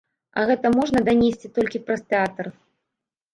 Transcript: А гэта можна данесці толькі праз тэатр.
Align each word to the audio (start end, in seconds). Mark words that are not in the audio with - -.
А 0.37 0.45
гэта 0.51 0.71
можна 0.77 1.01
данесці 1.09 1.51
толькі 1.59 1.83
праз 1.91 2.01
тэатр. 2.15 2.51